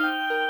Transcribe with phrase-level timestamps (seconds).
[0.00, 0.47] Música